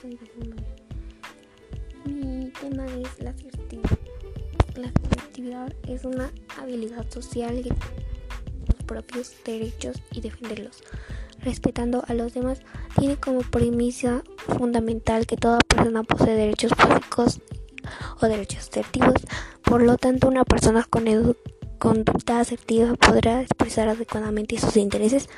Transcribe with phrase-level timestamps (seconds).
[0.00, 0.28] soy de
[2.04, 3.98] Mi tema es la asertividad.
[4.76, 10.84] La asertividad es una habilidad social que los propios derechos y defenderlos,
[11.40, 12.60] respetando a los demás.
[12.96, 14.22] Tiene como premisa
[14.56, 17.40] fundamental que toda persona posee derechos básicos
[18.20, 19.16] o derechos asertivos.
[19.64, 21.06] Por lo tanto, una persona con
[21.78, 25.28] conducta asertiva podrá expresar adecuadamente sus intereses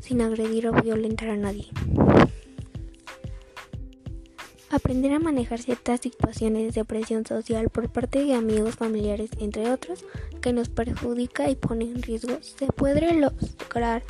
[0.00, 1.68] sin agredir o violentar a nadie.
[4.70, 10.04] Aprender a manejar ciertas situaciones de presión social por parte de amigos, familiares, entre otros,
[10.40, 14.04] que nos perjudica y pone en riesgo, se puede lograr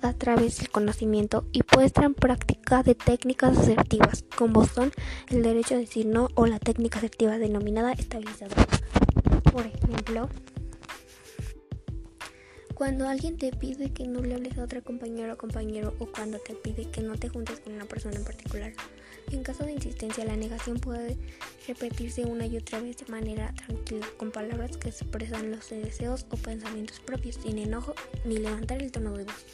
[0.00, 4.90] a través del conocimiento y puesta en práctica de técnicas asertivas, como son
[5.28, 8.66] el derecho a decir no o la técnica asertiva denominada estabilizadora.
[9.52, 10.30] Por ejemplo,
[12.74, 16.38] cuando alguien te pide que no le hables a otra compañera o compañero o cuando
[16.38, 18.72] te pide que no te juntes con una persona en particular.
[19.32, 21.16] En caso de insistencia, la negación puede
[21.66, 26.36] repetirse una y otra vez de manera tranquila, con palabras que expresan los deseos o
[26.36, 29.44] pensamientos propios, sin enojo ni levantar el tono de voz.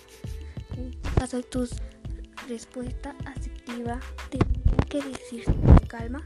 [1.17, 1.69] Caso tu
[2.49, 4.01] respuesta asertiva,
[4.31, 4.39] te
[4.93, 5.45] que decir
[5.87, 6.23] calma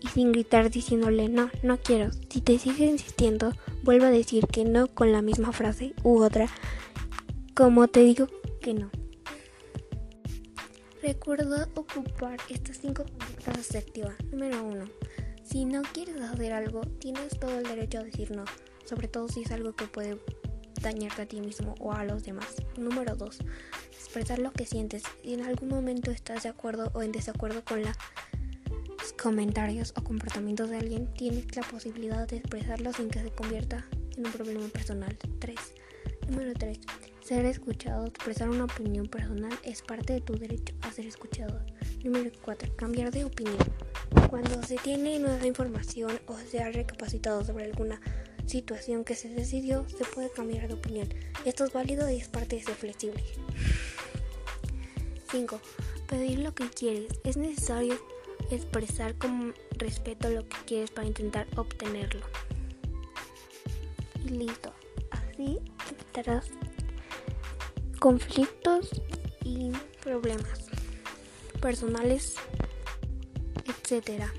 [0.00, 2.12] y sin gritar diciéndole no, no quiero.
[2.28, 6.48] Si te sigue insistiendo, vuelvo a decir que no con la misma frase u otra,
[7.54, 8.28] como te digo
[8.60, 8.90] que no.
[11.04, 14.14] Recuerda ocupar estas cinco conductas asertivas.
[14.32, 14.86] Número uno,
[15.42, 18.46] si no quieres hacer algo, tienes todo el derecho a decir no,
[18.86, 20.18] sobre todo si es algo que puede
[20.80, 22.54] dañarte a ti mismo o a los demás.
[22.78, 23.38] Número 2.
[23.92, 25.02] Expresar lo que sientes.
[25.22, 27.94] Si en algún momento estás de acuerdo o en desacuerdo con la
[29.22, 34.24] comentarios o comportamientos de alguien, tienes la posibilidad de expresarlo sin que se convierta en
[34.24, 35.18] un problema personal.
[35.38, 35.58] 3.
[36.28, 36.80] Número 3.
[37.24, 41.58] Ser escuchado, expresar una opinión personal es parte de tu derecho a ser escuchado.
[42.04, 42.76] Número 4.
[42.76, 43.56] Cambiar de opinión.
[44.28, 47.98] Cuando se tiene nueva información o se ha recapacitado sobre alguna
[48.44, 51.08] situación que se decidió, se puede cambiar de opinión.
[51.46, 53.24] Esto es válido y es parte de ser flexible.
[55.30, 55.60] 5.
[56.06, 57.06] Pedir lo que quieres.
[57.24, 57.98] Es necesario
[58.50, 62.20] expresar con respeto lo que quieres para intentar obtenerlo.
[64.26, 64.74] Listo.
[65.10, 65.58] Así
[65.90, 66.50] evitarás
[68.04, 68.90] conflictos
[69.44, 69.72] y
[70.02, 70.66] problemas
[71.62, 72.34] personales,
[73.64, 74.30] etcétera.